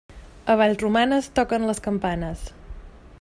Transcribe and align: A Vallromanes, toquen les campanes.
A 0.53 0.55
Vallromanes, 0.61 1.29
toquen 1.41 1.69
les 1.71 1.85
campanes. 1.91 2.45